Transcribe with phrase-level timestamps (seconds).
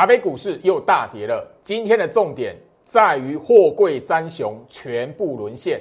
[0.00, 1.46] 台北股市又大跌了。
[1.62, 2.56] 今天的重点
[2.86, 5.78] 在于货柜三雄全部沦陷。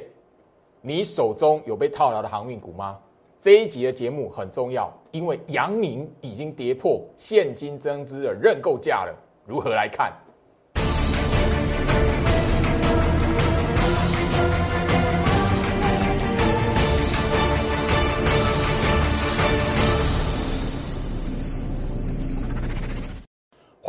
[0.82, 3.00] 你手中有被套牢的航运股吗？
[3.40, 9.16] 这一集的节目很重要，因为杨宁已经跌破现金增资的认购价了。
[9.46, 10.12] 如何来看？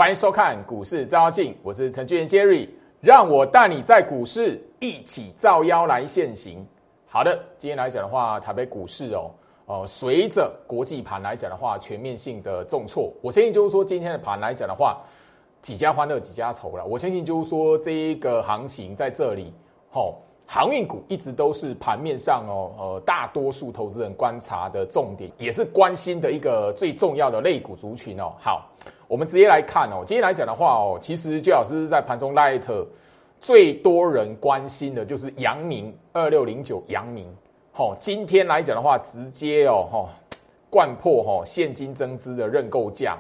[0.01, 2.71] 欢迎收看股市照妖镜，我是程序员 Jerry，
[3.03, 6.67] 让我带你在股市一起照妖来现行。
[7.07, 9.31] 好的，今天来讲的话，台北股市哦，
[9.67, 13.13] 呃，随着国际盘来讲的话，全面性的重挫。
[13.21, 15.03] 我相信就是说，今天的盘来讲的话，
[15.61, 16.86] 几家欢乐几家愁了。
[16.86, 19.53] 我相信就是说，这一个行情在这里，
[19.91, 20.22] 吼，
[20.53, 28.32] 航运股一直都是盘面上哦，呃，大多数投资人观察的重点，也是关心的一个最重要的类股族群哦。
[28.41, 28.68] 好。
[29.07, 32.86] 我们直接来看哦，今天来讲的话哦，其实最老师在盘中 light
[33.41, 37.27] 最多人关心的就是阳明二六零九阳明，
[37.72, 40.08] 好，今天来讲的话，直接哦哈，
[40.69, 43.17] 贯破哈现金增资的认购价，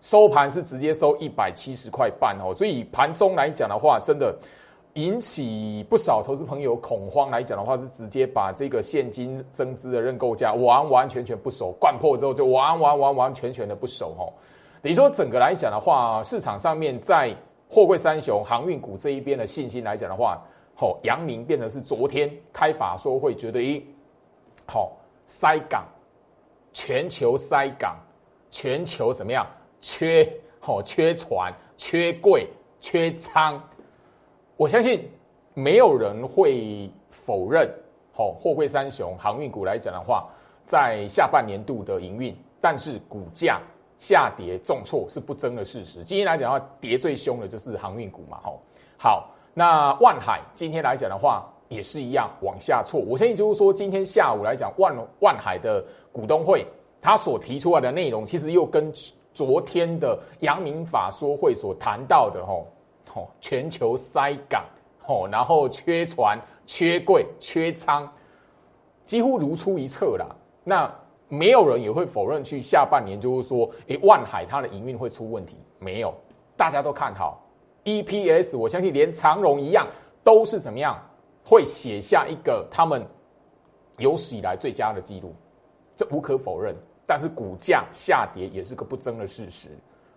[0.00, 4.34] 收盘是直接收一百七十块半哦，所以盘中来讲的话，真的
[4.94, 14.32] 引起不少投资朋友恐慌来讲的话，是直接把这个现金增资的认购价完完全全不守，贯破之后就完完完完全全的不守哦。
[14.82, 17.32] 等于说，整个来讲的话，市场上面在
[17.68, 20.42] 货柜三雄、航运股这一边的信心来讲的话，
[20.74, 23.84] 好，阳明变成是昨天开法说会觉得，一
[24.66, 24.92] 好
[25.24, 25.84] 塞港，
[26.72, 27.96] 全球塞港，
[28.50, 29.46] 全球怎么样？
[29.80, 32.48] 缺好缺船、缺柜、
[32.80, 33.62] 缺仓。
[34.60, 35.08] 我相信
[35.54, 37.66] 没有人会否认，
[38.12, 40.28] 好货柜三雄、航运股来讲的话，
[40.66, 43.58] 在下半年度的营运，但是股价。
[43.96, 46.02] 下跌重挫是不争的事实。
[46.04, 48.60] 今天来讲的话，跌最凶的就是航运股嘛，吼。
[48.98, 53.00] 好，那万海今天来讲的话，也是一样往下挫。
[53.00, 55.82] 我相信就是说，今天下午来讲，万万海的
[56.12, 56.66] 股东会，
[57.00, 58.92] 他所提出来的内容，其实又跟
[59.34, 62.66] 昨天的阳明法说会所谈到的，吼，
[63.12, 64.64] 吼，全球塞港，
[65.02, 68.08] 吼，然后缺船、缺柜、缺仓，
[69.04, 70.26] 几乎如出一辙啦。
[70.62, 70.92] 那
[71.28, 76.14] 没有人也会否认，去下半年就是说，诶，万海它的营运会出问题，没有，
[76.56, 77.44] 大家都看好
[77.84, 79.86] EPS，我相信连长荣一样，
[80.22, 80.96] 都是怎么样，
[81.44, 83.04] 会写下一个他们
[83.98, 85.34] 有史以来最佳的记录，
[85.96, 86.74] 这无可否认。
[87.06, 89.68] 但是股价下跌也是个不争的事实，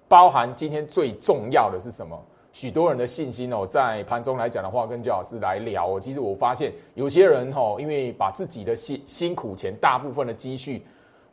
[0.07, 2.23] 包含今天最重要的是什么？
[2.53, 10.81] 许多人的信心哦，在盘中来讲的话，跟焦老师来聊，其实我发现有些人哦，因为把自己的辛辛苦钱，大部分的积蓄。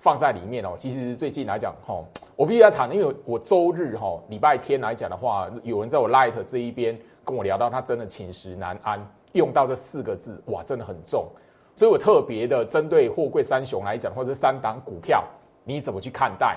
[0.03, 2.03] 放在里面哦，其实最近来讲，哈，
[2.35, 8.99] 我必须要谈，因为我周日哈礼拜天来讲的话，有人在我 Light 这一边跟我聊到，他真的寝食难安，
[9.33, 11.29] 用到这四个字，哇，真的很重，
[11.77, 15.23] 所以我特别的针对货柜三雄来讲，或者三档股票，
[15.65, 16.57] 你怎么去看待？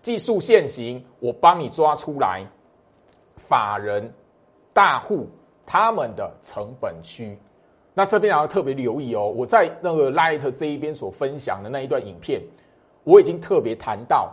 [0.00, 2.46] 技术现行，我帮你抓出来，
[3.46, 4.12] 法人
[4.72, 5.28] 大户
[5.66, 7.38] 他们的成本区，
[7.94, 12.42] 那这边要特别留意哦，我在那个 Light 这一边所分享的那一段影片。
[13.04, 14.32] 我已经特别谈到，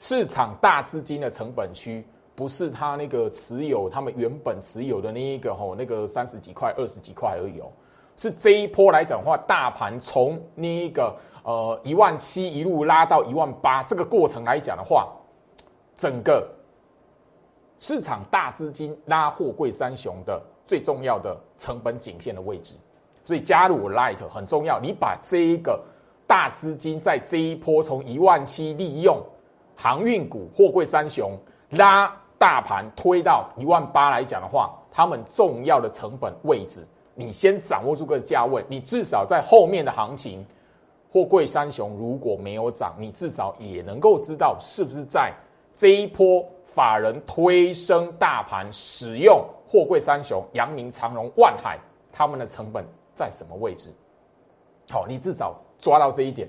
[0.00, 2.04] 市场大资金的成本区
[2.34, 7.70] 不是他那个持有他们原本持有的那一个吼那个三十几块二十几块而已哦，
[8.16, 15.08] 是这一波来讲的话，大盘从那一个呃一万七一路拉到一万八，这个过程来讲的话，
[15.96, 16.48] 整个
[17.80, 22.74] 市场大资金拉货柜三雄的最重要的成本颈线的位置，
[23.24, 25.82] 所以加入 Light 很重要，你把这一个。
[26.26, 29.20] 大资金在这一波从一万七利用
[29.74, 31.36] 航运股、货柜三雄
[31.70, 32.06] 拉
[32.38, 36.86] 大盘推到一万八来讲的话，他们重要的成本位置，
[37.16, 40.46] 你先掌握住个价位，你至少在后面的行情，
[41.12, 45.34] 货柜三雄如果没有涨，你至少也能够知道是不是在
[45.74, 51.78] 这一波法人推升大盘使用货柜三雄、阳明、长荣、万海，
[52.12, 52.84] 他们的成本
[53.14, 53.90] 在什么位置？
[54.90, 55.54] 好，你至少。
[55.80, 56.46] 抓到这一点，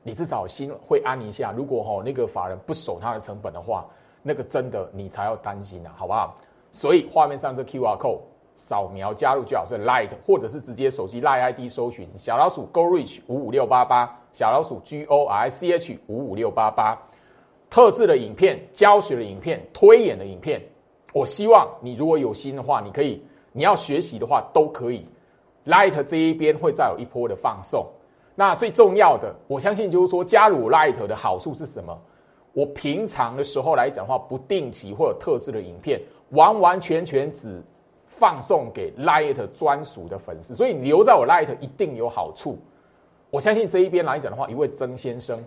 [0.00, 1.50] 你至少心会安一下。
[1.50, 3.84] 如果哈那个法人不守他的成本的话，
[4.22, 6.36] 那个真的你才要担心啊，好不好？
[6.70, 8.20] 所以画面上这 Q R code
[8.54, 16.96] 扫描加入最好是 Light，或者是直接手机 Light ID 搜寻小老鼠 Go Reach 五五六八八，小老鼠 G O R C H 五五六八八，
[17.70, 20.60] 特制的影片、教学的影片、推演的影片，
[21.14, 23.22] 我希望你如果有心的话，你可以
[23.52, 25.06] 你要学习的话都可以。
[25.66, 27.86] Light 这一边会再有一波的放送。
[28.34, 31.96] 那最重要的，我相信就是说，加入 Light 的好处是什么？
[32.52, 36.00] 我平常的时候来讲的话，不定期或者特制的影片，
[36.30, 37.62] 完完全全只
[38.06, 42.58] 放送给 Light 专属的粉丝，所以留在我 Light 一定有好处。
[43.30, 45.44] 我相信这一边来讲的话，一位曾先生，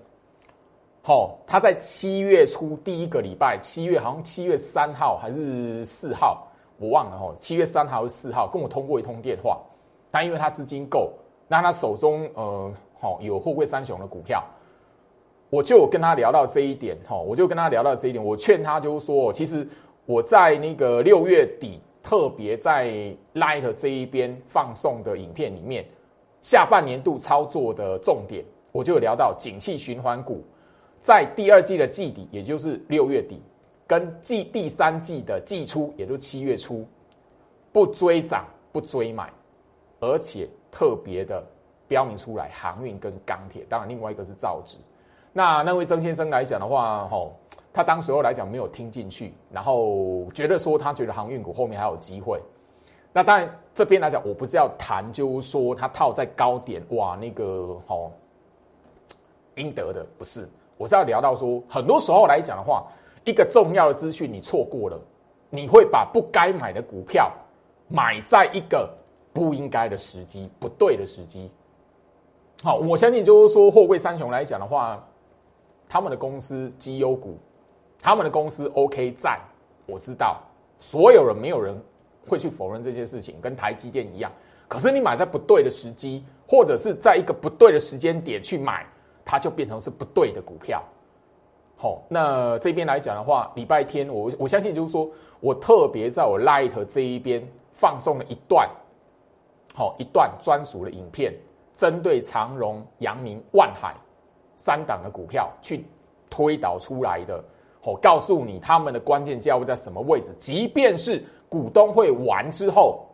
[1.05, 6.47] 好，他在七月初第一个礼拜，七月好像七月三号还是四号，
[6.77, 9.59] 我忘了哈，七月三号还是四号，跟我通过一通电话。
[10.09, 11.11] 但因为他资金够，
[11.45, 12.71] 那他手中呃，
[13.01, 14.41] 好有货柜三雄的股票。
[15.49, 18.23] 我就跟他聊到这一点，哈，我就跟他聊到这一点。
[18.23, 19.67] 我劝他就是说，其实
[20.05, 22.87] 我在那个六月底，特别在
[23.33, 25.85] Light 这一边放送的影片里面，
[26.41, 30.45] 下半年度操作的重点，我就聊到景气循环股，
[31.03, 33.37] 在第二季的季底，也就是六月底，
[33.85, 36.87] 跟季第三季的季初，也就是七月初，
[37.73, 39.29] 不追涨不追买，
[39.99, 41.45] 而且特别的
[41.89, 44.77] 标明出来，航运跟钢铁，当然另外一个是造纸。
[45.33, 47.33] 那那位曾先生来讲的话，吼，
[47.73, 52.41] 他当时候来讲没有听进去，然后觉得说他觉得航运股后面还有机会。
[53.11, 58.09] 那当然这边来讲，我不是要谈，就是说他套在高点，哇，那个吼
[59.55, 60.47] 应得的不是，
[60.77, 62.85] 我是要聊到说，很多时候来讲的话，
[63.25, 64.99] 一个重要的资讯你错过了，
[65.49, 67.31] 你会把不该买的股票
[67.87, 68.89] 买在一个
[69.31, 71.51] 不应该的时机，不对的时机。
[72.63, 75.03] 好，我相信就是说货柜三雄来讲的话。
[75.85, 77.37] 他们的公司绩优股，
[78.01, 79.39] 他们的公司 OK 赞，
[79.85, 80.41] 我知道，
[80.79, 81.79] 所有人没有人
[82.27, 84.31] 会去否认这件事情，跟台积电一样。
[84.67, 88.87] 可是你买在不对的时机，或者是在一个不对的时间点去买，
[89.25, 90.83] 它就变成是不对的股票。
[91.75, 95.09] 好，那这边来讲的话，礼拜天我我相信就是说
[95.39, 98.69] 我特别在我 Light 这一边放送了一段，
[99.73, 101.33] 好一段专属的影片，
[101.75, 103.95] 针对长荣、阳明、万海。
[104.55, 105.85] 三档的股票去
[106.29, 107.43] 推导出来的，
[107.81, 110.33] 哦，告诉你他们的关键价位在什么位置。
[110.39, 113.05] 即便是股东会完之后，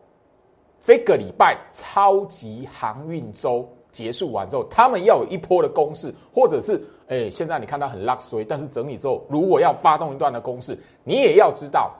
[0.80, 11.92] 这个礼拜超级航运周结束完之后，他们要有一波的攻势，或者是，哎，现在你看到很拉衰，但是整理之后，如果要发动一段的攻势，你也要知道，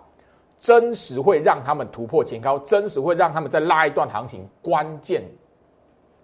[0.60, 5.24] 真实会让他们突破前高，真实会让他们再拉一段行情，关键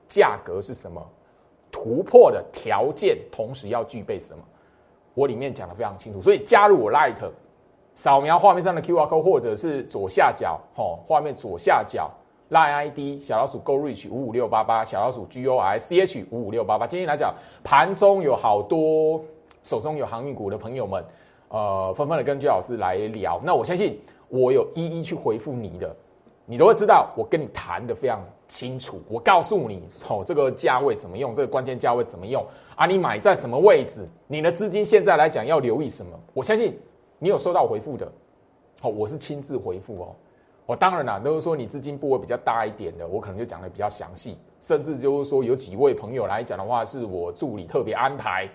[0.08, 1.02] 价格是什么？
[1.72, 4.44] 突破的条件，同时要具备什么？
[5.14, 7.16] 我里面讲的非常清楚，所以加入我 Light，
[7.96, 12.12] 扫描画面上的 QR code，或者是左下角，吼，画面左下角
[12.52, 16.86] Light ID 小老鼠 Go Reach 五五六八八，小老鼠 G O I C H 五五六八八。
[16.86, 17.34] 今天来讲，
[17.64, 19.20] 盘中有好多
[19.64, 21.04] 手中有航运股的朋友们，
[21.50, 23.42] 呃，纷纷的跟居老师来聊。
[23.44, 24.00] 那我相信，
[24.30, 25.96] 我有一一去回复你的。
[26.46, 29.02] 你都会知道，我跟你谈的非常清楚。
[29.10, 32.46] 我告诉你，哦，这个价位怎么用，这个关键价位怎么用
[32.76, 32.86] 啊？
[32.86, 34.08] 你买在什么位置？
[34.28, 36.12] 你的资金现在来讲要留意什么？
[36.36, 36.80] 我相信
[37.18, 38.06] 你有收到回复的，
[38.84, 40.16] 哦，我是亲自回复哦。
[40.66, 48.50] 我当然啦，都是说你资金部位比较大一点的，我可能就讲的比较详细，甚至就是说有几位朋友来讲的话，是我助理特别安排，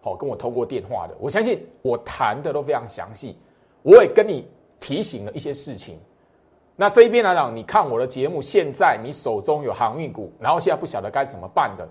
[0.00, 1.14] 好跟我通过电话的。
[1.20, 3.36] 我相信我谈的都非常详细，
[3.82, 4.48] 我也跟你
[4.80, 5.98] 提醒了一些事情。
[6.76, 11.86] 那这一边来讲，你看我的节目，现在你手中有航运股，然后现在不晓得该怎么办的，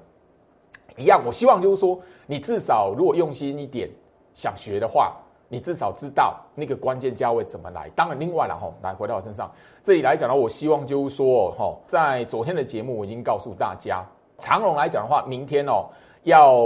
[0.97, 1.21] 一样。
[1.23, 3.87] 我希望就是说，你至少如果用心一点
[4.33, 5.15] 想学的话，
[5.49, 7.89] 你至少知道那个关键价位怎么来。
[7.95, 9.51] 当然，另外了哈，来回到我身上，
[9.83, 14.05] 这里来讲呢，我希望就是说，哈，在昨天的节目我已经告诉大家，
[14.37, 15.89] 长荣来讲的话，明天哦
[16.23, 16.65] 要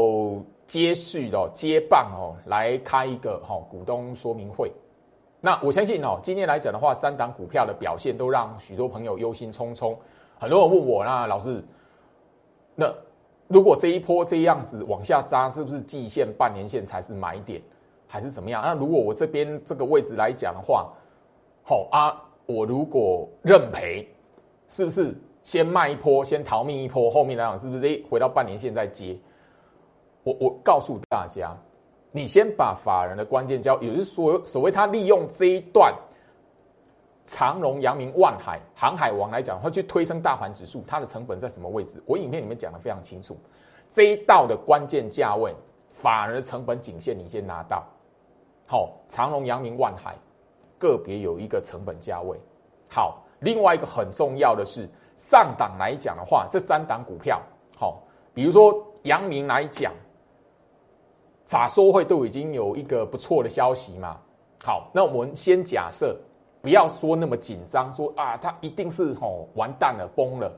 [0.68, 4.72] 接续的接棒哦，来开一个哈股东说明会。
[5.40, 9.96] 那我相信哦，今天来讲的话，三档股票的表现都让许多朋友忧心忡忡。
[10.40, 11.64] 很多人问我，那老师，
[12.76, 12.94] 那
[13.48, 17.62] 如果这一波这样子往下扎，是不是季线、半年线才是买点，
[18.14, 18.62] 还是怎么样？
[18.62, 20.88] 那如果我这边这个位置来讲的话，
[21.64, 22.14] 好啊，
[22.46, 24.08] 我如果认赔，
[24.68, 29.18] 是不是先卖一波，先逃命一波，后面来讲是不是诶回到半年线再接？
[30.24, 31.58] 我我告诉大家。
[32.12, 35.92] 你先把法人的关键交，也就是说，所谓他利用这一段
[37.26, 42.00] 长荣、阳明、万海、航海王来讲，会去推升大盘指数，它的成本在什么位置？
[42.06, 43.36] 我影片里面讲的非常清楚，
[43.92, 45.52] 这一道的关键价位，
[45.90, 47.84] 法人的成本颈线你先拿到。
[48.68, 50.16] 好，长荣、阳明、万海
[50.78, 52.38] 个别有一个成本价位。
[52.90, 57.42] 好，另外一个很重要的是上档来讲的话，这三档股票，
[57.78, 58.02] 好，
[58.34, 59.94] 比如说阳明来讲。
[61.46, 64.18] 法说会都已经有一个不错的消息嘛？
[64.64, 66.18] 好，那我们先假设，
[66.62, 70.52] 不要说那么紧张，说啊，它一定是吼完蛋了，崩了。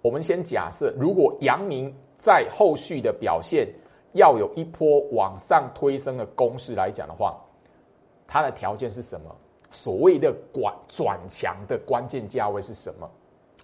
[0.00, 3.68] 我们先假设，如果阳明在后续的表现
[4.16, 7.34] 要有一波往上推升的攻势来讲的话，
[8.26, 9.34] 它的条件是什么？
[9.70, 13.10] 所谓的转转强的关键价位是什么？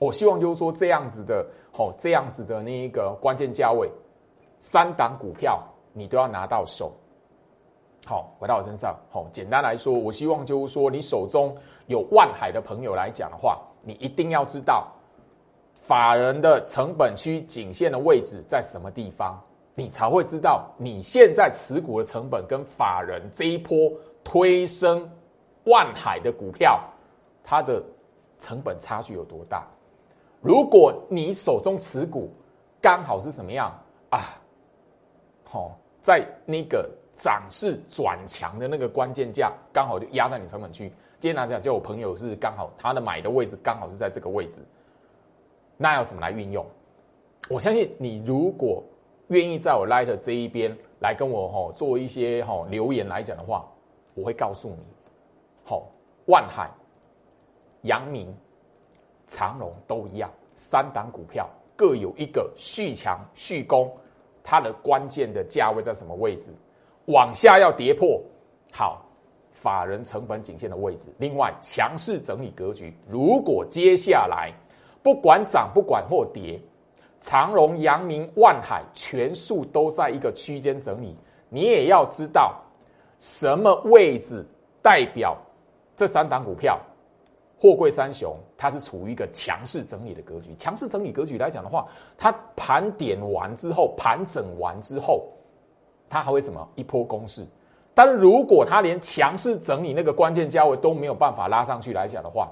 [0.01, 3.89] 我希望就是说这样子的，好，这样子的那一个关键价位，
[4.59, 6.93] 三档股票你都要拿到手。
[8.05, 11.57] 好，回到我身上，好，简单来说，我希望就是说，你手中
[11.87, 14.89] 有万海的朋友来讲的话，你一定要知道
[15.73, 19.41] 法人的成本区颈线的位置在什么地方，
[19.75, 25.09] 你才会知道你现在持股的成本跟法人这一波推升
[25.65, 26.83] 万海的股票，
[27.43, 27.83] 它的
[28.39, 29.67] 成本差距有多大。
[30.41, 32.31] 如果你手中持股
[32.81, 33.73] 刚好是什么样
[34.11, 34.37] 啊？
[35.45, 40.93] 好，在那个涨势转强的那个关键价，刚好就压在你成本区。
[41.21, 44.61] 今天来讲，就我朋友是刚好他的买的位置刚好是在这个位置，
[45.77, 46.67] 那要怎么来运用？
[47.49, 48.83] 我相信你如果
[49.33, 53.67] 愿意在我 Light 这一边来跟我哈做一些哈留言来讲的话，
[54.15, 54.85] 我会告诉你，
[55.65, 55.89] 好，
[56.27, 56.71] 万海、
[57.83, 58.33] 阳明。
[59.25, 63.91] 长隆都一样，三档股票各有一个续强续攻，
[64.43, 66.53] 它的关键的价位在什么位置？
[67.07, 68.21] 往下要跌破，
[68.73, 69.03] 好，
[69.53, 71.09] 法人成本颈线的位置。
[71.19, 74.53] 另外，强势整理格局，如果接下来
[75.03, 76.61] 不管涨不管或跌，
[77.23, 81.17] 长隆、阳明、万海全数都在一个区间整理，
[81.49, 82.61] 你也要知道
[83.21, 84.45] 什么位置
[84.83, 85.37] 代表
[85.97, 86.79] 这三档股票。
[87.61, 90.53] 货柜三雄，它是处于一个强势整理的格局。
[90.59, 91.87] 强势整理格局来讲的话，
[92.19, 95.29] 它盘点完之后，盘整完之后，
[96.11, 97.47] 它还会什么一波攻势？
[97.95, 102.51] 但是如果它连强势整理那个关键价位都没有办法拉上去来讲的话，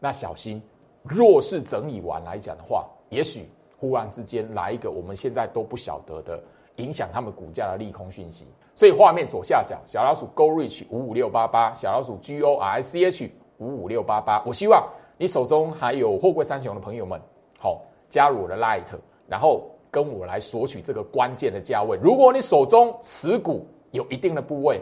[0.00, 0.62] 那小心
[1.02, 3.46] 弱势整理完来讲的话，也许
[3.78, 6.42] 忽然之间来一个我们现在都不晓得的
[6.76, 8.46] 影响他们股价的利空讯息。
[8.74, 13.30] 所以画面左下角小老鼠 Go Reach 五五六八八，小老鼠 G O R C H。
[13.60, 17.20] 五五六八八，我希望你手中还有货柜三雄的朋友们，
[17.58, 18.86] 好加入我的 Light，
[19.26, 21.98] 然后跟我来索取这个关键的价位。
[22.00, 24.80] 如果你手中持股有一定的部位，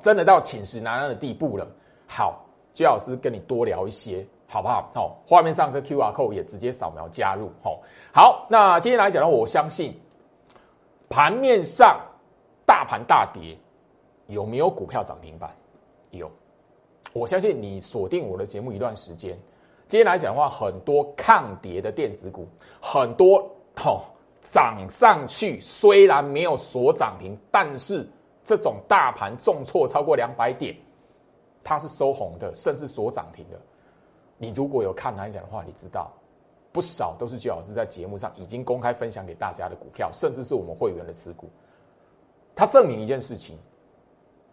[0.00, 1.64] 真的到寝食难安的地步了，
[2.08, 4.90] 好，居老师跟你多聊一些，好不好？
[4.94, 7.50] 好，画面上这 Q R code 也直接扫描加入。
[7.62, 7.82] 好，
[8.14, 9.94] 好，那今天来讲呢，我相信
[11.10, 12.00] 盘面上
[12.64, 13.56] 大盘大跌，
[14.26, 15.50] 有没有股票涨停板？
[16.10, 16.30] 有。
[17.12, 19.36] 我相信你锁定我的节目一段时间，
[19.86, 22.48] 今天来讲的话，很多抗跌的电子股，
[22.80, 23.38] 很多
[23.84, 24.00] 哦
[24.42, 28.08] 涨上去，虽然没有锁涨停，但是
[28.44, 30.74] 这种大盘重挫超过两百点，
[31.62, 33.60] 它是收红的，甚至锁涨停的。
[34.38, 36.10] 你如果有看来讲的话，你知道
[36.72, 41.50] 不少都是周老师在节目上已经公开分享给大家的股票，甚至是我们会员的持股。
[42.54, 43.58] 他证明一件事情。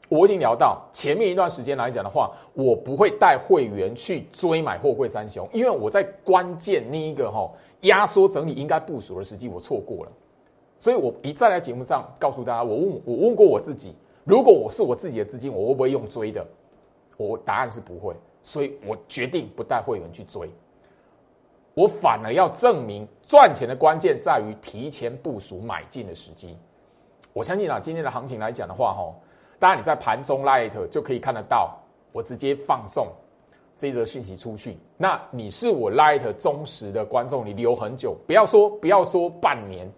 [0.07, 7.51] 我已经聊到前面一段时间来讲的话，我不会带会员去追买货柜三雄，因为我在关键那一个哈
[7.81, 10.11] 压缩整理应该部署的时机我错过了，
[10.77, 16.45] 所以我一再来节目上告诉大家，我问我问过我自己，如果我是我自己的资金，我会不会用追的？
[17.17, 18.13] 我答案是不会，
[18.45, 20.47] 所以我决定不带会员去追，
[21.73, 26.55] 我反而要证明赚钱的关键在于提前部署买进的时机。
[27.33, 29.13] 我相信啊，今天的行情来讲的话，哈。
[29.57, 31.75] 当然，你在盘中 Light 就可以看得到，
[32.11, 33.07] 我直接放送
[33.79, 34.77] 这则讯息出去。
[34.95, 39.91] 那你是我 Light 忠实的观众，你留很久，不要说不要说半年、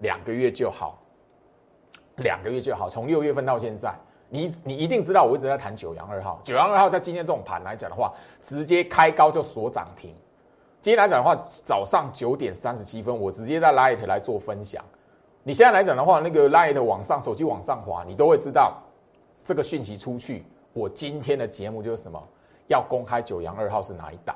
[0.00, 1.02] 两个月就好，
[2.16, 2.90] 两个月就好。
[2.90, 3.94] 从六月份到现在，
[4.28, 6.40] 你你一定知道，我一直在谈九阳二号。
[6.42, 10.12] 九阳二号在今天这种盘来讲的话，直接开高就锁涨停。
[10.80, 14.84] 今天来讲的话，早上九点三十七分，我直接在 Light 来做分享。
[15.42, 18.74] 你现在来讲的话，那个 Light 往上，手机往上滑，你都会知道。
[19.44, 22.20] 这个讯息出去，我今天的节目就是什么？
[22.66, 24.34] 要公开九阳二号是哪一档？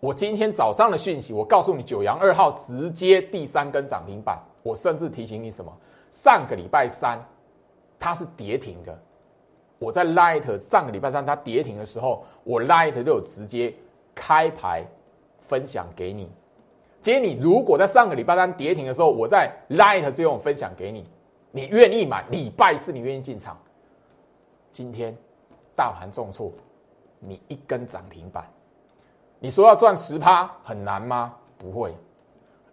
[0.00, 4.38] 我今天早上的讯息，我告诉你九阳二号直接第三根涨停板。
[4.62, 5.72] 我甚至提醒你什么？
[6.10, 7.18] 上个礼拜三
[8.00, 8.98] 它是跌停的。
[9.78, 13.72] 我在 Light 上个礼拜三它跌停的时候，我 Light 就有直接
[14.14, 14.84] 开牌
[15.38, 16.28] 分享给你。
[17.00, 21.06] 今天你如果在上个礼拜三跌停的时候，我在 Light 这种分享给你，
[21.50, 22.24] 你愿意买？
[22.30, 23.58] 礼拜四你愿意进场？
[24.72, 25.16] 今天
[25.74, 26.52] 大盘重挫，
[27.18, 28.44] 你一根涨停板，
[29.38, 31.34] 你说要赚十趴很难吗？
[31.56, 31.94] 不会，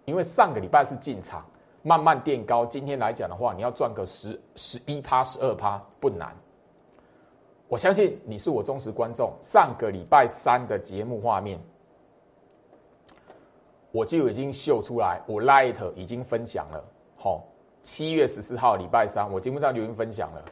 [0.04, 1.46] 因为上个礼拜是进场，
[1.84, 2.66] 慢慢垫高。
[2.66, 6.36] 今天来讲的话，你要赚个十十一趴、十二趴不难。
[7.68, 9.34] 我相信你是我忠实观众。
[9.42, 11.60] 上个礼拜三的节目画面，
[13.92, 16.84] 我就已经秀出来，我 Light 已经分享了。
[17.18, 17.44] 好，
[17.82, 20.46] 七月十四号礼拜三，我节目上就已经分享了。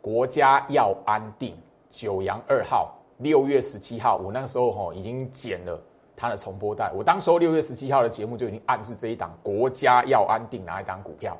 [0.00, 1.56] 国家要安定，
[1.90, 5.80] 九阳二号，六月十七号，我那个时候哈已经剪了
[6.16, 6.90] 它的重播带。
[6.92, 11.36] 我当时候六月十七号的节目就已经暗示这一档国家要安定哪一档股票。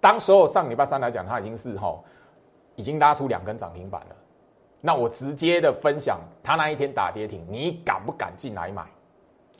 [0.00, 1.98] 当时候上礼拜三来讲，它已经是哈
[2.76, 4.16] 已经拉出两根涨停板了。
[4.80, 8.82] 那我直接的分享，它那一天打跌停，你敢不敢进来买？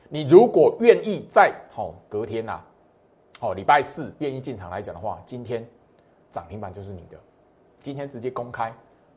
[0.08, 2.60] 你如果愿意在好隔天呐，
[3.38, 5.64] 好礼拜四愿意进场来讲的话，今天
[6.32, 7.18] 涨停板就是你的。
[7.82, 8.72] 今天直接公开，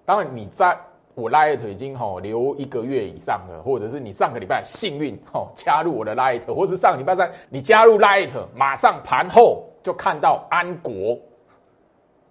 [0.06, 0.78] 当然你在
[1.16, 11.18] 我 Light 已经吼留一个月以上了，或者是你上个礼拜幸运吼加入我的 Light，或者是上礼拜三你加入 Light，马上盘后就看到安国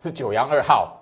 [0.00, 1.00] 是九阳二号，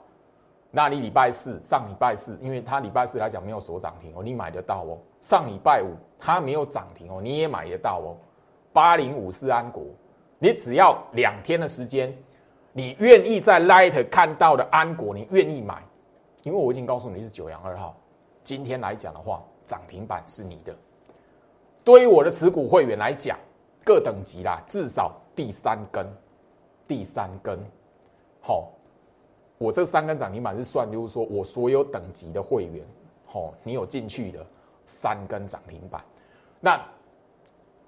[0.71, 4.99] 那你礼拜四上礼拜四，因为他礼拜四来讲没有锁涨停哦，你买得到哦。
[5.23, 8.17] 上礼拜五它没有涨停哦，你也买得到哦。
[8.73, 9.83] 八零五四安国，
[10.39, 12.15] 你只要两天的时间，
[12.73, 15.83] 你愿意在 Light 看到的安国，你愿意买，
[16.43, 17.97] 因为我已经告诉你是九阳二号。
[18.43, 20.75] 今天来讲的话，涨停板是你的。
[21.85, 23.39] 对于我的持股会员来讲，
[23.85, 26.07] 各等级啦，至少第三根，
[26.87, 27.59] 第三根，
[28.41, 28.71] 好，
[29.59, 32.85] 我这三根涨停板是算，就是说我所有等级的会员，
[33.27, 34.45] 好，你有进去的。
[34.93, 36.05] 三根涨停板，
[36.59, 36.85] 那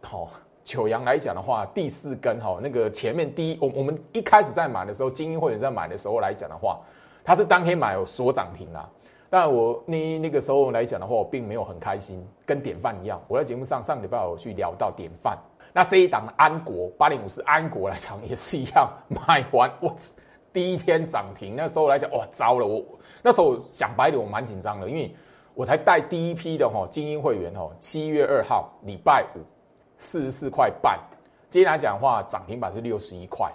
[0.02, 0.30] 好，
[0.62, 6.80] 九阳来讲的话，第四根哈，那个前面第一，我我们一开始在买的时候，精英会员在买的时候来讲的话，
[7.24, 8.88] 他是当天买有锁涨停啦。
[9.30, 13.20] 但我那那个时候来讲的话，我并没有很开心，跟典范一样。
[13.28, 15.38] 我在节目上上礼拜有去聊到典范，
[15.72, 19.94] 那这一档安国八零五是安国来讲也是一样，买完 我
[20.52, 22.84] 第一天涨停，那时候来讲哇糟了，我
[23.22, 25.14] 那时候讲白点，我蛮紧张的，因为。
[25.54, 29.40] 我才带第一批的哈精英会员哦，七月二号礼拜五
[29.98, 30.98] 四十四块半，
[31.50, 33.52] 今天来讲的话涨停板是六十一块，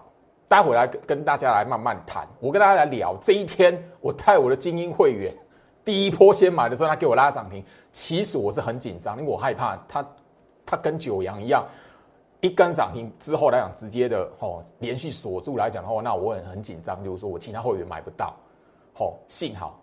[0.48, 2.28] 待会来跟大家来慢慢谈。
[2.40, 5.36] 我跟大家来聊这一天，我带我的精英会员
[5.84, 10.06] 第一波先买的时候，他给我拉涨停，其实我是很紧张，因为我害怕他
[10.66, 11.66] 他跟九阳一样，
[12.42, 18.34] 一根涨停之后来讲直接的哦连续锁住来讲的话，那我很很紧张，就是说我其他会员买不到，
[18.94, 19.80] 好幸好。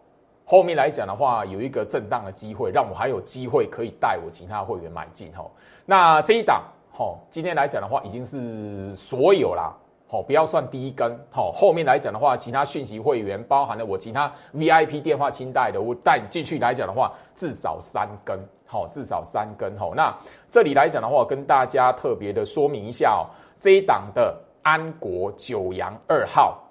[0.46, 5.50] 后面来讲的话，有一个震荡的机会，让我还有机会可以带我其他会员买进吼。
[5.86, 9.74] 那这一档吼，今天来讲的话，已经是所有啦，
[10.06, 11.50] 吼，不要算第一根吼。
[11.52, 19.94] 后面来讲的话，其他讯息会员包含了我其他 VIP 电话清代的，我带你进去来讲的话，至少三根，好，至少三根吼。
[19.94, 20.14] 那
[20.50, 23.26] 这里来讲的话，跟大家特别的说明一下哦，
[23.58, 26.62] 这一档的安国九阳二号，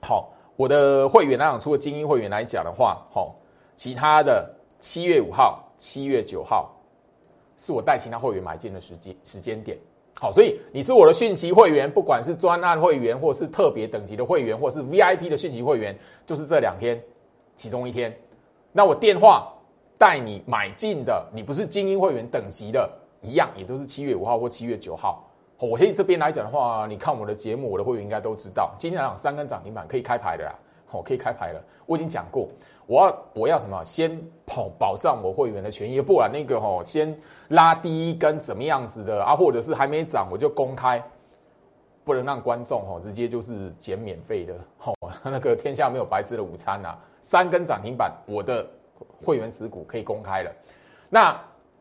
[0.00, 0.32] 好。
[0.56, 3.34] 我的会员来讲，除了精英会员来讲的话，吼，
[3.74, 6.74] 其他的七月五号、七月九号
[7.58, 9.76] 是我带其他会员买进的时间时间点。
[10.18, 16.98] 好，所以你是我的讯息会员，不管是专案会员，或是特别等级的会员，或是 VIP 的讯息会员，就是这两天
[17.54, 18.14] 其中一天。
[18.72, 19.52] 那我电话
[19.98, 25.22] 带你买进的，你不是精英会员等级的，一样也都是七月五号或七月九号。
[25.58, 30.54] 我现在这边来讲的话，你看我的节目，我的会员应该都知道，今天来讲三根涨停板可以开牌的啦，
[30.86, 31.62] 好，可以开牌了。
[31.84, 32.48] 我已经讲过，
[32.86, 33.82] 我要我要什么？
[33.84, 37.16] 先保保障我会员的权益，不然那个吼，先
[37.48, 39.34] 拉第一根怎么样子的啊？
[39.36, 41.02] 或者是还没涨我就公开，
[42.04, 44.94] 不能让观众吼直接就是减免费的， 吼，
[45.24, 46.96] 那个天下没有白吃的午餐呐。
[47.20, 48.64] 三根涨停板，我的
[49.24, 50.52] 会员持股可以公开了。
[51.08, 51.36] 那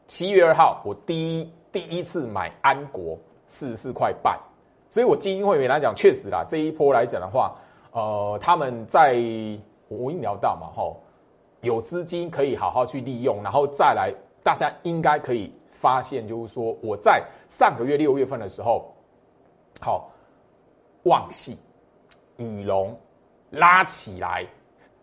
[0.08, 3.18] 七月二号，我第一第一次买安国。
[3.48, 4.40] 四十四块半，
[4.90, 7.56] 所以我精英会员来讲，确实啦，这一波来讲的话，
[7.92, 9.14] 呃，他们在
[9.88, 11.00] 我已经聊到嘛，吼，
[11.62, 18.94] 有资金可以好好去利用，然后再来，大家应该可以发现，就是说我在上个月六月份的时候，
[19.80, 20.10] 好，
[21.04, 21.58] 旺系、
[22.38, 22.98] 羽龙
[23.52, 24.46] 拉起来，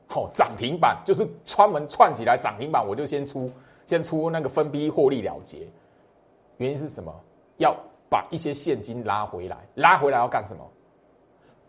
[0.08, 3.50] 好涨停板，就是串门串起来涨停板，我就先出，
[3.86, 5.66] 先出那个分批获利了结，
[6.58, 7.14] 原因是什么？
[7.58, 7.76] 要。
[8.12, 10.70] 把一些现金拉回来，拉回来要干什么？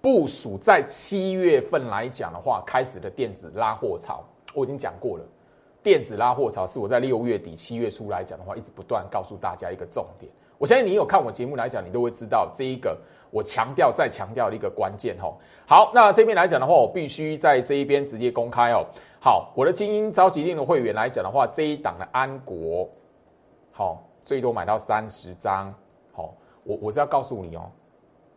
[0.04, 4.22] 部署在七月份来讲的话，开始的电子拉货潮，
[4.54, 5.24] 我已经讲过了。
[5.82, 10.30] 电子拉货潮是我在六月底、七月初来讲的话，一直不断告诉大家一个重点。
[10.58, 13.00] 我相信你有看我节目来讲，你都会知道这一个
[13.32, 15.34] 我强调再强调的一个关键哈。
[15.66, 18.86] 好，那这边来讲的话，我必须在这一边直接公开哦。
[19.22, 22.90] 好，我的精英召集令的会员来讲的话，这一档的安国，
[23.72, 25.74] 好，最多买到三十张。
[26.12, 26.36] 好
[26.66, 27.72] 我我是要告诉你哦，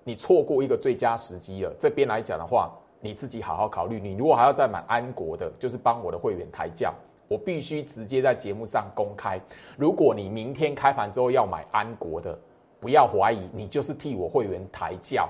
[0.07, 1.75] 你错过一个最佳时机了。
[1.81, 3.99] 这边来讲的话，你自己好好考虑。
[3.99, 6.95] 你如果还要再买安国的，就是帮我的会员抬价，
[7.27, 9.41] 我必须直接在节目上公开。
[9.77, 12.39] 如果你明天开盘之后要买安国的，
[12.79, 15.29] 不要怀疑，你就是替我会员抬价。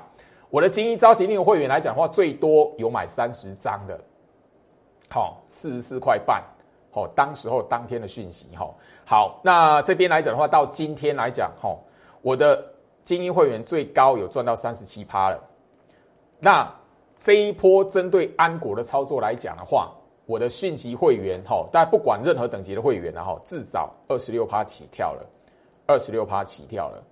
[0.50, 3.98] 我的精英召集令会员来讲的话，最多有买三十张的，
[5.08, 6.44] 好，四十四块半，
[6.90, 8.68] 好，当时候当天的讯息，哈，
[9.06, 11.74] 好，那这边来讲的话，到今天来讲，哈，
[12.20, 12.62] 我的
[13.06, 15.42] 精英会员最高有赚到三十七趴了。
[16.38, 16.70] 那
[17.16, 19.90] 这一波针对安国的操作来讲的话，
[20.26, 25.24] 我的讯息会员，哈，大家不管任何等级的会员，然后至少二十六趴起跳了，
[25.86, 27.02] 二十六趴起跳了，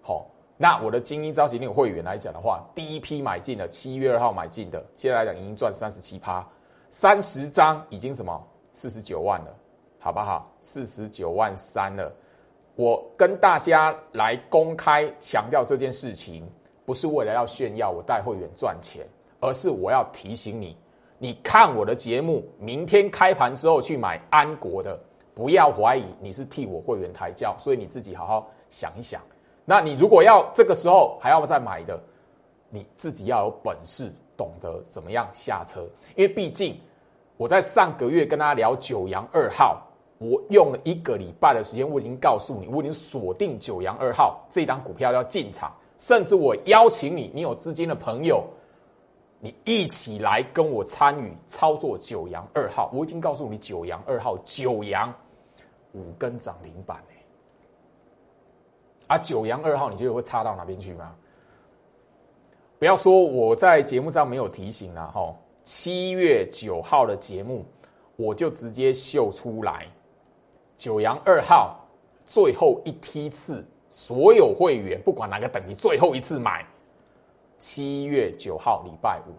[0.00, 0.26] 好。
[0.56, 6.46] 那我的精英召集令会员来讲的话，第一批买进的七月二号买进的，现在来讲已经赚三十七趴，
[6.90, 8.40] 三十张已经什么
[8.72, 9.52] 四十九万了，
[9.98, 10.48] 好不好？
[10.60, 12.10] 四十九万三了。
[12.76, 16.44] 我跟大家来公开强调这件事情，
[16.84, 19.06] 不是为了要炫耀我带会员赚钱，
[19.40, 20.76] 而是我要提醒你，
[21.18, 24.98] 你看我的节目，明天开盘之后去买安国的，
[25.34, 29.22] 不要怀疑你是替我会员抬轿，所以你自己好好想一想。
[29.64, 31.98] 那你如果要这个时候还要再买的，
[32.70, 35.88] 你自己要有本事，懂得怎么样下车。
[36.16, 36.78] 因为毕竟
[37.36, 39.80] 我在上个月跟大家聊九阳二号，
[40.18, 48.44] 我用了一个礼拜的时间，我已经告诉你，我已经锁定九阳二号这档股票要进场，甚至我邀请你，你有资金的朋友，
[49.40, 52.90] 你一起来跟我参与操作九阳二号。
[52.94, 55.12] 我已经告诉你，九阳二号九阳
[55.92, 57.02] 五根涨停板。
[59.06, 61.14] 啊，九阳二号，你觉得会差到哪边去吗？
[62.78, 65.34] 不要说我在节目上没有提醒了哈。
[65.62, 67.64] 七月九号的节目，
[68.16, 69.86] 我就直接秀出来，
[70.76, 71.78] 九阳二号
[72.24, 76.66] 最后一梯次，所有会员不管哪个等级，最后一次买，
[77.58, 79.32] 七月九号礼拜五，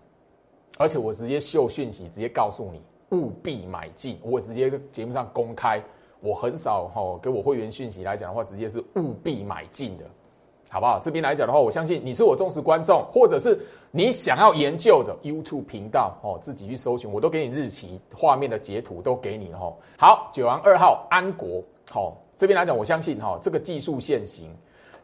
[0.77, 2.81] 而且我直接秀讯息，直接告诉你
[3.17, 5.81] 务必买进，我直接节目上公开。
[6.21, 10.05] 我很少哈给我会员讯息来讲的话，直接是务必买进的，
[10.69, 10.99] 好不好？
[10.99, 13.57] 这边来讲的话，我相信你是我忠实观众，或者是
[13.91, 19.73] 你想要研究的 YouTube 频道哦，自己去搜寻，我都给你日期、画面的截图都给你了哈。
[19.97, 24.49] 好，九阳二号安国，好，这边来讲，我相信哈这个技术线型，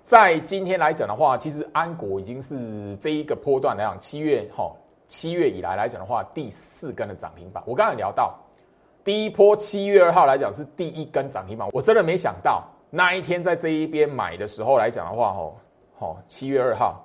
[0.03, 4.71] 在今天来讲的话，其实安国已经是这一个波段来讲，七月哈
[5.07, 7.63] 七月以来来讲的话，第四根的涨停板。
[7.65, 8.35] 我刚才聊到。
[9.03, 15.57] 第一波七月二号来讲是第一根涨停板，我真的没想到那一天在这一边买的时候来讲的话，吼，
[15.97, 17.03] 吼七月二号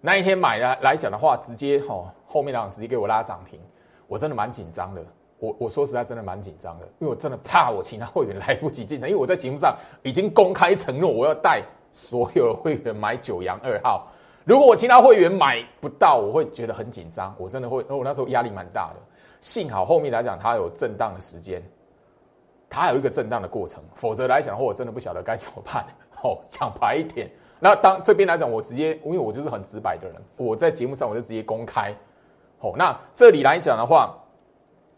[0.00, 3.60] 那一天买的来讲的话，直接吼后面两直接给我拉涨停，
[4.08, 5.02] 我真的蛮紧张的。
[5.38, 14.08] 我我说实在真的蛮紧张的，因为我真的怕我其他会员来不及进场，因为我在节目上已经公开承诺我要带所有的会员买九阳二号，
[14.44, 18.96] 如果我其他会员买不到，我会觉得很紧张，我真的会，我那时候压力蛮大的。
[19.40, 21.62] 幸好后面来讲，它有震荡的时间，
[22.70, 25.84] 它有一个震荡的过程，否则来讲的话，我真的不晓得该怎么办。
[26.22, 31.94] 哦， 讲白一点，那当这边来讲，我直接，因为我就是很直白的人，我在节目上我就直接公开。
[32.60, 34.14] 哦，那这里来讲的话，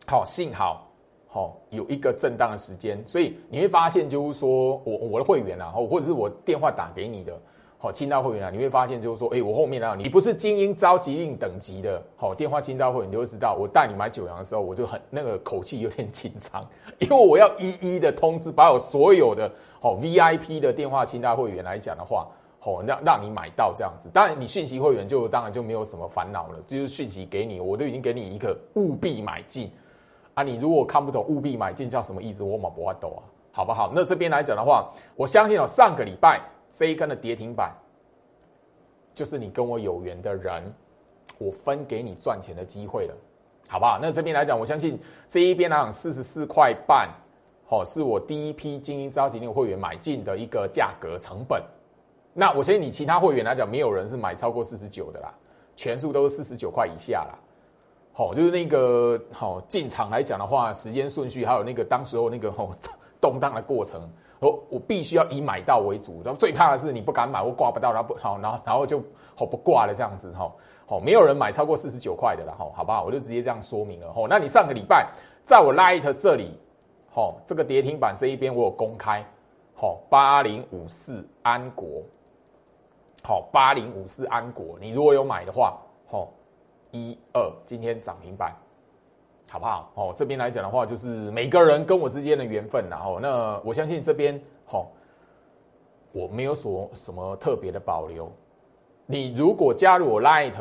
[0.06, 0.90] 好，幸好
[1.28, 7.38] 好有一个震荡的时间，所以你会发现，就是说我我的会员啊，或者是我电话打给你的。
[7.82, 16.62] 好，清道会员啊，你会发现就是说，哎，我后面啊，你不是精英召集令等级的，好，电话清道会员，你就会知道，我带你买九阳的时候，我就很那个口气有点紧张，
[16.98, 24.10] 因为我要一一的通知，把我所有的好 VIP 的电话清道会员来讲的话，好，让让你买到这样子。
[24.12, 29.72] 当然，你讯息会员就当然就没有什么烦恼了，就是讯息给你，我都已经给你一个务必买进
[30.34, 30.42] 啊。
[30.42, 33.90] 你如果看不懂务必买进叫什么意思，我马不会懂啊，好不好？
[33.94, 36.42] 那这边来讲的话，我相信哦，上个礼拜。
[36.72, 37.74] 这一根的跌停板，
[39.14, 40.72] 就是你跟我有缘的人，
[41.38, 43.14] 我分给你赚钱的机会了，
[43.68, 43.98] 好不好？
[44.00, 47.10] 那这边来讲，我相信这一边来讲四十四块半，
[47.66, 51.62] 好，是我第一批精英召集令会员买进的一个价格成本。
[52.32, 55.34] 那我相信你其他会员来讲，没有人是买超过四十九的啦，
[55.76, 57.38] 全数都是四十九块以下啦。
[58.12, 62.74] 好，就是那个好进场来讲的话，时间顺序还有那个当时候那个好
[63.20, 64.08] 动荡的过程。
[64.40, 69.02] 我我必须要以买到为主，然后最怕的是你不敢买，我挂不到，然后不好，然后然后就
[69.36, 70.50] 好不挂了这样子哈，
[70.86, 73.04] 好没有人买超过四十九块的了哈，好不好？
[73.04, 74.26] 我就直接这样说明了哈。
[74.28, 75.06] 那你上个礼拜
[75.44, 76.58] 在我 Light 这里，
[77.10, 79.22] 好这个跌停板这一边我有公开，
[79.74, 82.02] 好八零五四安国，
[83.22, 86.28] 好八零五四安国，你如果有买的话，好
[86.92, 88.56] 一二今天涨停板。
[89.50, 89.90] 好不好？
[89.96, 94.86] 哦，这边来讲的话，就是每个人跟我之间的缘分，然后那我相信这边，哦，
[96.12, 98.30] 我没有所什么特别的保留。
[99.06, 100.54] 你如果加入我 Light，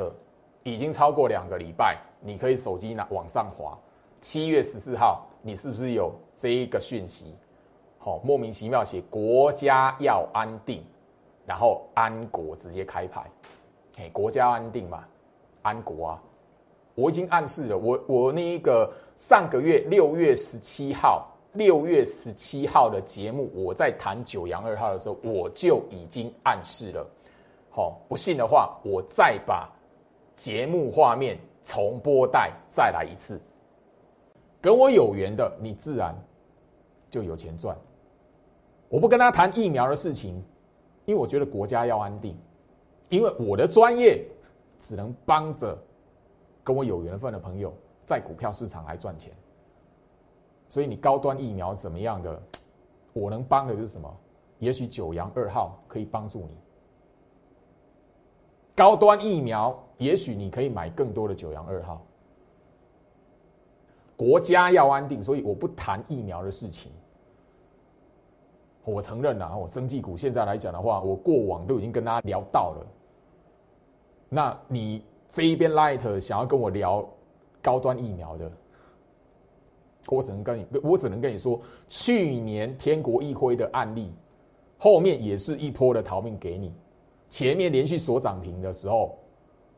[0.63, 3.77] 已经超过两个礼拜，你可以手机拿往上滑。
[4.21, 7.35] 七月十四号，你是不是有这一个讯息？
[7.99, 10.83] 好，莫名其妙写国家要安定，
[11.45, 13.23] 然后安国直接开牌，
[13.95, 15.05] 嘿，国家安定嘛。
[15.61, 16.23] 安国啊，
[16.95, 27.07] 我已经暗示了，我我那一个上个月六月十七号，六月十七号的节目，我在谈九阳二号的时候，我就已经暗示了。
[27.69, 29.69] 好，不信的话，我再把
[30.35, 33.39] 节目画面重播带再来一次。
[34.59, 36.13] 跟我有缘的，你自然
[37.09, 37.77] 就有钱赚。
[38.89, 40.35] 我不跟他谈疫苗的事情，
[41.05, 42.37] 因为我觉得国家要安定，
[43.09, 44.21] 因为我的专业。
[44.81, 45.77] 只能帮着
[46.63, 47.73] 跟我有缘分的朋友
[48.05, 49.31] 在股票市场来赚钱，
[50.67, 52.41] 所以你高端疫苗怎么样的，
[53.13, 54.17] 我能帮的是什么？
[54.59, 56.57] 也许九阳二号可以帮助你。
[58.75, 62.01] 高端疫苗，也许你可以买更多的九阳二号。
[64.15, 66.91] 国家要安定，所以我不谈疫苗的事情。
[68.83, 72.87] 我承认了，我生技股现在来讲的话，我过往都已经跟大家聊到了。
[74.27, 77.07] 那你这一边 Light 想要跟我聊
[77.61, 78.51] 高端疫苗的，
[80.07, 84.11] 我只能跟你，我只能跟你说，去年天国一辉的案例，
[84.77, 86.73] 后面也是一波的逃命给你，
[87.29, 89.17] 前面连续锁涨停的时候，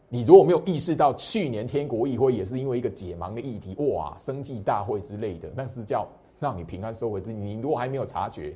[0.07, 6.07] 你如果没有意识到去年天国一辉也是因为一个解盲的议题，哇，生计大会之类的，那是叫
[6.39, 8.55] 让你平安收回自己，你如果还没有察觉，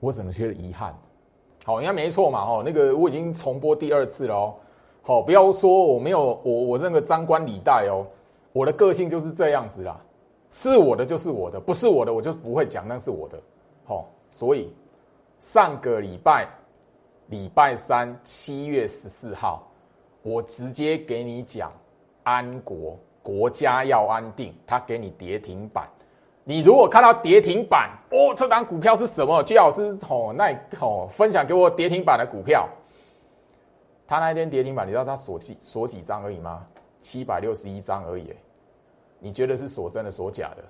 [0.00, 0.98] 我只能觉得遗憾。
[1.64, 4.54] 好，应该没错嘛，哦，那个我已经重播第二次了哦，
[5.02, 8.06] 好，不要说我没有，我我那个张冠李戴哦，
[8.52, 9.98] 我的个性就是这样子啦，
[10.50, 13.38] 是我的就是我的，不是我的我就不会讲那是我的，
[13.84, 14.74] 好，所以
[15.40, 16.46] 上个礼拜
[17.28, 19.66] 礼拜三七月十四号，
[20.22, 21.72] 我直接给你讲
[22.22, 25.88] 安国国家要安定，他给你跌停板。
[26.44, 29.42] 你如果看到跌停板哦，这档股票是什么？
[29.42, 32.68] 最好是哦，那哦，分享给我跌停板的股票。
[34.10, 36.66] 他那一天跌停板，你知道他锁几锁几张而已吗？
[36.98, 38.34] 七百六十一张而已。
[39.20, 40.64] 你觉得是锁真的锁假的？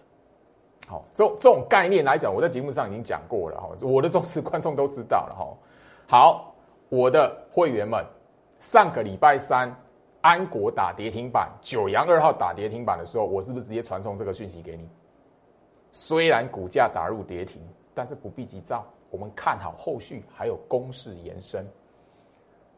[0.87, 5.57] 好，这这种概念来讲，我在节目上已经讲过了哈，我的忠实观众都知道了哈。
[6.07, 6.55] 好，
[6.91, 8.05] 我的会员们，
[8.59, 9.75] 上个礼拜三
[10.21, 14.87] 安国打跌停板，九阳二号打跌停板的时候，我是不是直接传送这个讯息给你？
[15.93, 17.63] 虽然股价打入跌停，
[17.95, 21.67] 但是不必急躁，我们看好后续还有攻势延伸。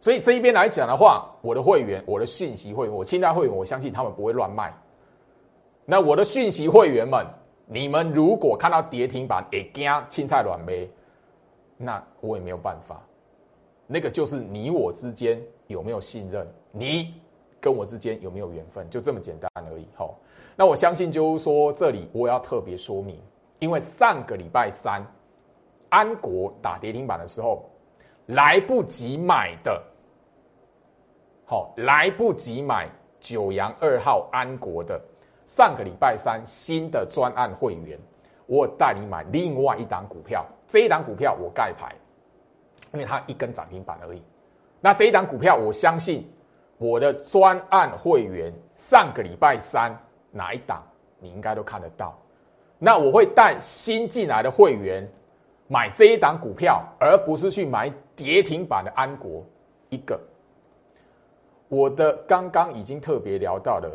[0.02, 4.74] 所以这一边来讲的话，我的会员，我的讯息会员，我清代会员，我相信他们不会乱卖。
[5.86, 7.24] 那我的讯息会员们，
[7.66, 10.90] 你们如果看到跌停板也惊青菜软没，
[11.76, 13.00] 那我也没有办法。
[13.86, 17.14] 那个就是你我之间有没有信任，你
[17.60, 19.86] 跟我之间有没有缘分，就这么简单而已。
[19.94, 20.18] 好。
[20.56, 23.18] 那我相信，就是说，这里我要特别说明，
[23.58, 25.02] 因为上个礼拜三，
[25.88, 27.64] 安国打跌停板的时候，
[28.26, 29.82] 来不及买的，
[31.52, 32.88] 好，来不及买
[33.20, 34.98] 九阳二号安国的，
[35.44, 37.98] 上个礼拜三新的专案会员，
[38.46, 41.94] 我带你买另外一档股票，这一档股票我盖牌，
[42.94, 44.22] 因为它一根涨停板而已。
[44.80, 46.26] 那这一档股票，我相信
[46.78, 49.94] 我的专案会员上个礼拜三。
[50.30, 50.82] 哪一档
[51.18, 52.18] 你应该都看得到，
[52.78, 55.06] 那我会带新进来的会员
[55.68, 59.44] 买这一档股票，而不是去买跌停板的安国
[59.90, 60.18] 一个。
[61.72, 63.90] 我的刚刚已经特别聊到了，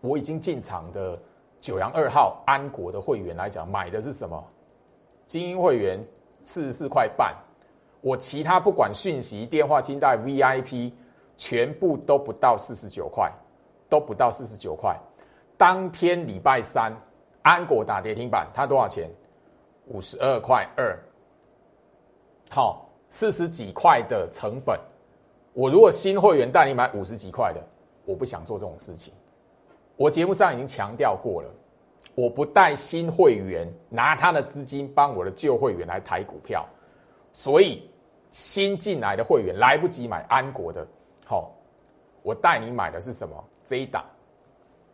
[0.00, 1.20] 我已经进场的
[1.60, 4.42] 九阳二号安国的会员来讲，买的是什么？
[5.26, 6.02] 精英会员
[6.46, 7.36] 四十四块半，
[8.00, 10.90] 我其他不管讯息、电话、金带、VIP，
[11.36, 13.30] 全部都不到四十九块，
[13.90, 14.98] 都不到四十九块。
[15.58, 16.96] 当天礼拜三，
[17.42, 19.10] 安国打跌停板，它多少钱？
[19.88, 20.98] 五十二块二。
[22.48, 24.80] 好，四十几块的成本，
[25.54, 27.60] 我如果新会员带你买五十几块的，
[28.04, 29.12] 我不想做这种事情。
[29.96, 31.48] 我节目上已经强调过了，
[32.14, 36.66] 我不带新会员拿他的资金帮我的旧会员来抬股票，
[37.32, 37.88] 所以
[38.30, 40.86] 新进来的会员来不及买安国的，
[41.26, 41.52] 好，
[42.22, 43.44] 我带你买的是什么？
[43.66, 44.04] 这一档，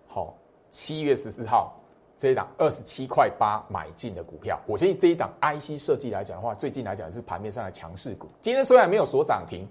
[0.06, 0.34] 好。
[0.70, 1.74] 七月十四号
[2.14, 8.28] 这一档二十七块八买进的股票，我相信这一档 IC 设计来讲的话，最近来讲是盘面上的强势股。
[8.42, 9.66] 今天虽然没有锁涨停，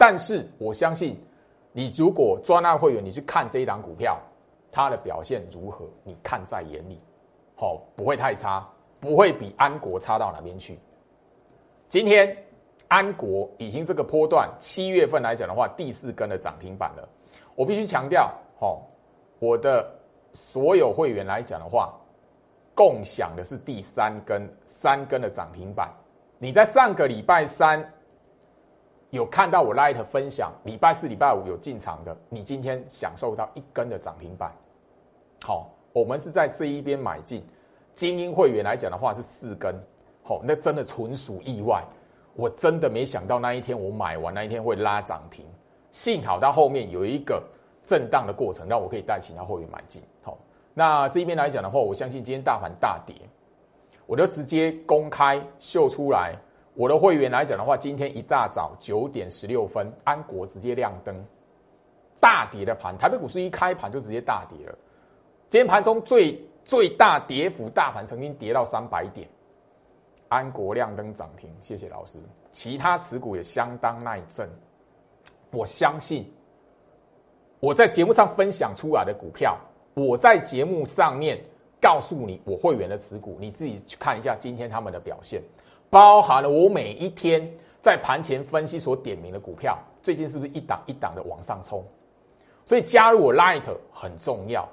[0.00, 1.14] 但是我相信
[1.70, 4.18] 你如果专案会员，你去看这一档股票，
[4.72, 6.98] 它的表现如何，你看在眼里，
[7.54, 8.66] 好不会太差，
[8.98, 10.78] 不会比安国差到哪边去。
[11.86, 12.34] 今天
[12.88, 17.06] 安国已经这个波段七月份来讲的话，第四根的涨停板了。
[17.54, 18.82] 我必须强调，好
[19.38, 19.94] 我的。
[20.32, 21.92] 所有会员来讲的话，
[22.72, 25.92] 共享的是第三根三根的涨停板。
[26.38, 27.84] 你在上个礼拜三
[29.10, 34.52] 有看到我 Light 分享，礼拜四、礼拜五有进场的，你今天享受到一根的涨停板。
[35.42, 37.44] 好，我们是在这一边买进，
[37.92, 39.74] 精英会员来讲的话是四根，
[40.22, 41.82] 好，那真的纯属意外，
[42.34, 45.44] 我真的没想到那一天我买完那一天会拉涨停，
[45.90, 47.42] 幸好到后面有一个
[47.84, 50.00] 震荡的过程，让我可以带其他会员买进。
[50.22, 50.38] 好，
[50.72, 53.16] 那这一边来讲的话，我相信今天大盘大跌，
[54.06, 56.36] 我就直接公开秀出来。
[56.74, 61.14] 我的会员来讲的话，今天一大早九点十六分，安国直接亮灯，
[62.20, 64.78] 大跌的盘，台北股市一开盘就直接大跌了。
[65.48, 69.28] 今天盘中最最大跌幅，大盘曾经跌到三百点，
[70.28, 72.18] 安国亮灯涨停，谢谢老师。
[72.52, 74.48] 其他持股也相当耐震，
[75.50, 76.32] 我相信
[77.58, 79.58] 我在节目上分享出来的股票，
[79.94, 81.42] 我在节目上面
[81.80, 85.42] 告诉你我会员的持股，你自己去看一下今天他们的表现。
[85.90, 87.46] 包含了我每一天
[87.82, 91.84] 在盘前分析所点名的股票，最近是不是一档一档的往上冲？
[92.64, 94.66] 所以加入我 Light 很重要。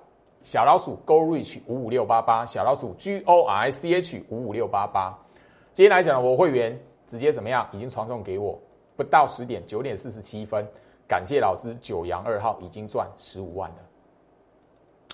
[0.44, 5.18] 小老鼠 Go Reach 五五六八八，小老鼠 G O R C H 五五六八八。
[5.74, 7.68] 今天来讲，我会员直接怎么样？
[7.74, 8.58] 已经传送给我，
[8.96, 10.66] 不到十点，九点四十七分，
[11.08, 13.76] 感谢老师九阳二号已经赚十五万了。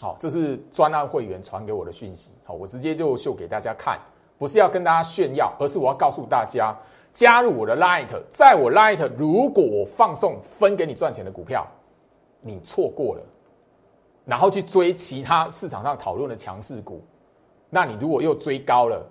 [0.01, 2.31] 好，这是专案会员传给我的讯息。
[2.43, 3.99] 好，我直接就秀给大家看。
[4.37, 6.75] 不是要跟大家炫耀，而是我要告诉大家，
[7.13, 11.65] 加入我的 Light，在我 Light，如果我放送分给你赚钱的股票，
[12.41, 13.21] 你错过了，
[14.25, 17.01] 然后去追其他市场上讨论的强势股，
[17.69, 19.05] 那你如果又追高了，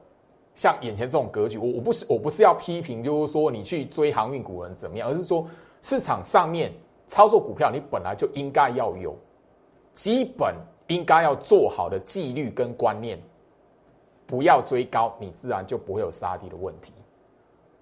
[0.55, 5.47] 像眼前这种格局，我我不是我不是要批评，就是说你去追航运股人怎么样，而是说
[5.81, 6.73] 市场上面
[7.07, 9.17] 操作股票，你本来就应该要有
[9.95, 10.55] 基本
[10.89, 13.19] 应该要做好的纪律跟观念。
[14.33, 16.91] 不要追高，你自然就不会有杀低的问题。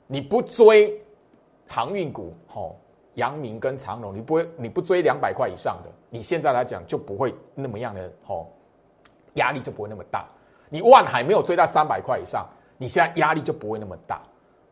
[0.08, 1.00] 你不追
[1.68, 2.74] 航运股，吼，
[3.14, 8.50] 阳明跟长隆，你不会，你不追两百块以上的，你现在来讲就不会那么样的，吼，
[9.34, 10.28] 压力就不会那么大。
[10.68, 12.44] 你万海没有追到三百块以上，
[12.76, 14.20] 你现在压力就不会那么大。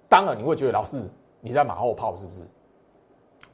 [0.08, 1.00] 当然，你会觉得老师
[1.40, 2.40] 你在马后炮是不是？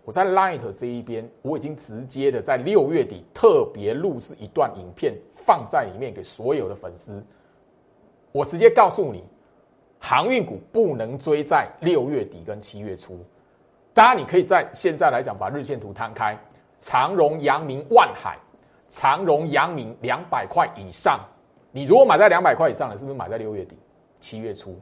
[0.03, 7.23] 我在 Light 这一边，我已经直接的在六月底特别录制一段影片放在里面给所有的粉丝。
[8.35, 9.23] 我直接告诉你，
[10.01, 13.25] 航运股不能追在六月底跟七月初。
[13.93, 16.37] 当然，你可以在现在来讲把日线图摊开，
[16.81, 18.37] 长荣、阳明、万海，
[18.89, 21.21] 长荣、阳明两百块以上，
[21.71, 23.79] 你如果买在两百块以上的，是不是买在六月底、
[24.19, 24.77] 七月初？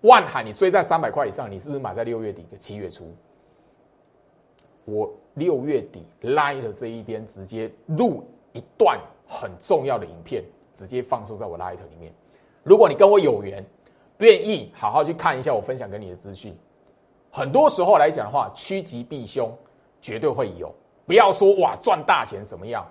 [0.00, 3.14] 万海你追在三百块以上，你是不是买在六月底跟七月初？
[4.86, 8.24] 我六月底拉的这一边直接录
[8.54, 10.42] 一段很重要的影片，
[10.74, 12.14] 直接放送在我 Light 里面。
[12.68, 13.64] 如果你跟我有缘，
[14.18, 16.54] 愿意好好去看一下我分享给你的资讯，
[17.30, 19.50] 很多时候来讲的话，趋吉避凶，
[20.02, 20.72] 绝对会有。
[21.06, 22.86] 不要说哇赚大钱怎么样？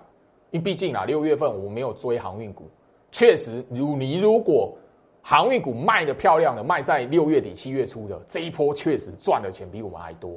[0.50, 2.68] 因为毕竟啊，六月份我没有追航运股，
[3.12, 4.76] 确实，如你如果
[5.22, 10.36] 航运股卖的漂亮的，卖在六月底七月初的这一波，确实赚的钱比我们还多。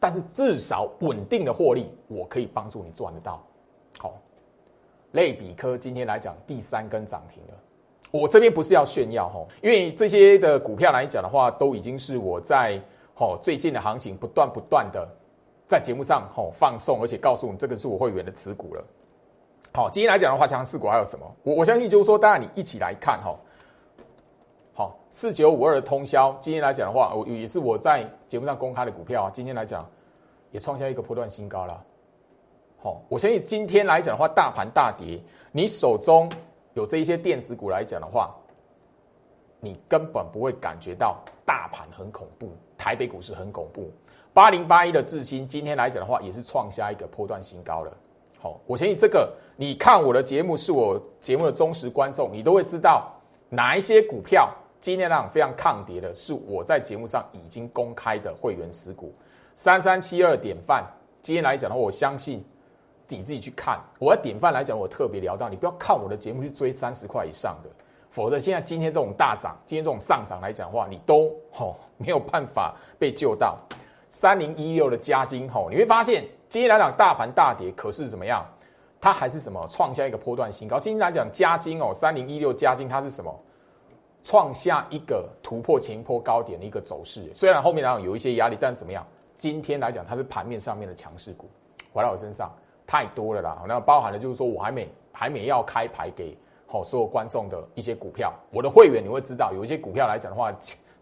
[0.00, 3.46] 但是至少稳定的获利，我可以帮助你赚得到。
[3.98, 4.14] 好，
[5.12, 7.54] 类比科今天来讲第三根涨停了。
[8.10, 12.80] 我这边不是要炫耀哈，因为这些的股票来讲的话，都已经是我在
[13.14, 15.08] 吼最近的行情不断不断的
[15.66, 18.84] 在节目上吼放送，而且告诉你这个是我会员的持股了。
[19.72, 21.26] 好，今天来讲的话，强势股还有什么？
[21.42, 23.34] 我我相信就是说，当然你一起来看哈。
[24.74, 29.30] 好，四九五二的通宵，今天来讲的话，我也是我在节目上公开的股票啊。
[29.34, 29.84] 今天来讲
[30.52, 31.84] 也创下一个波段新高了。
[32.80, 36.30] 好，我相信今天来讲的话，大盘大跌，你手中。
[36.74, 38.34] 有这一些电子股来讲的话，
[39.60, 43.90] 你根本不会感觉到大盘很恐怖，台北股市很恐怖。
[44.32, 47.96] 八零八一的智新今天来讲的话，也是创下一个波段新高了。
[48.40, 53.10] 好，我相信这个，你看我的节目是我节目的忠实观众，你都会知道
[53.48, 59.14] 哪一些股票今天那种非常抗跌的，是我在节目上已经公开的会员持股。
[59.54, 60.84] 三三七二典范，
[61.22, 62.44] 今天来讲的话，我相信。
[63.08, 67.70] 你自己去看，我要典范来讲，我特别聊到，你不要看我的节目去追三十块以上的，
[68.10, 73.58] 否则现在今天这种大涨，今天这种上涨来讲的话，你都吼 没有办法被救到。
[74.08, 78.44] 三零一六的加金吼，你会发现今天来讲大盘大跌，可是怎么样？
[79.00, 80.80] 它还是什么创下一个波段新高。
[80.80, 83.38] 今天来讲加金哦，三零一六加金它是什么？
[84.22, 87.30] 创下一个突破前一波高点的一个走势。
[87.34, 89.06] 虽然后面来讲有一些压力，但是怎么样？
[89.36, 91.50] 今天来讲它是盘面上面的强势股，
[91.92, 92.50] 回到我身上。
[92.86, 100.52] 太多了啦，那包含了就是说我还没还没要开牌给好所有观众的一些股票，我的会员你会知道，有一些股票来讲的话，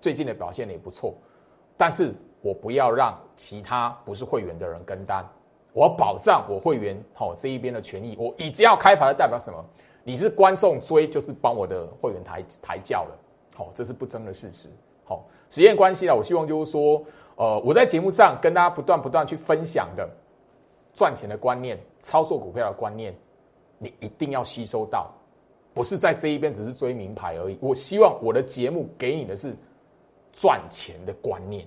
[0.00, 1.14] 最近的表现也不错，
[1.76, 5.26] 但是我不要让其他不是会员的人跟单，
[5.72, 8.16] 我保障我会员好这一边的权益。
[8.18, 9.64] 我已经要开牌了，代表什么？
[10.04, 13.16] 你是观众追，就是帮我的会员抬抬轿了，
[13.54, 14.68] 好，这是不争的事实。
[15.04, 17.00] 好，时间关系了，我希望就是说，
[17.36, 20.08] 呃，我在节目上跟大家不断不断去分享的
[20.94, 23.14] 赚钱的观念、操作股票的观念，
[23.78, 25.10] 你一定要吸收到，
[25.72, 27.58] 不是在这一边只是追名牌而已。
[27.60, 29.56] 我希望我的节目给你的是
[30.32, 31.66] 赚钱的观念。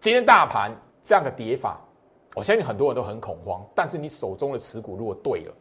[0.00, 0.70] 今天大盘
[1.02, 1.80] 这样的跌法，
[2.34, 5.54] 我相信很多人都很恐慌，但是你手中的持股如果对了。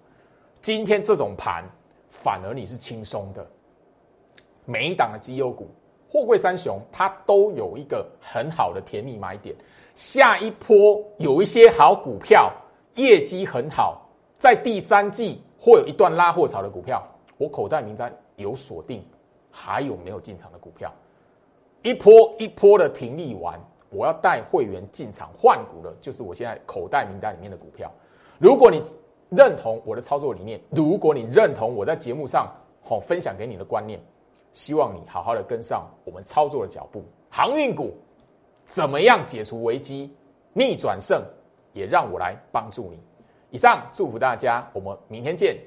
[0.62, 1.64] 今天这种盘，
[2.10, 3.46] 反而你是轻松的。
[4.66, 5.70] 每一档的绩优股，
[6.10, 9.56] 货柜三雄，它都有一个很好的甜蜜买点。
[10.00, 12.50] 下一波有一些好股票，
[12.96, 14.02] 业绩很好，
[14.38, 17.06] 在第三季会有一段拉货潮的股票，
[17.38, 19.04] 我口袋名单有锁定。
[19.52, 20.90] 还有没有进场的股票？
[21.82, 27.92] 一波一波的停利完，我要带会员进场换股的，就是我现在口袋名单里面的股票。
[28.38, 28.82] 如果你
[29.28, 32.50] 认同我的操作理念，如果你认同我在节目上
[32.82, 34.00] 好分享给你的观念，
[34.54, 37.04] 希望你好好的跟上我们操作的脚步。
[37.30, 37.92] 航运股
[38.70, 40.16] 怎么样解除危机、
[40.54, 41.22] 逆转胜，
[41.74, 43.00] 也让我来帮助你。
[43.50, 45.58] 以上祝福大家，我们明天见。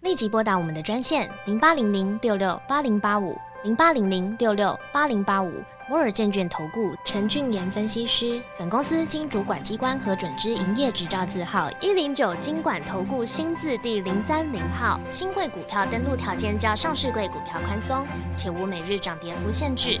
[0.00, 3.34] 立即拨打我们的专线零八零零六六八零八五。
[3.64, 5.52] 零八零零六六八零八五
[5.88, 15.00] 摩尔证券投顾陈俊言分析师，本公司经主管机关核准之营业执照字号一零九金管投顾新字第零三零号。
[15.10, 20.00] 新贵股票登录条件较上市贵股票宽松，且无每日涨跌幅限制。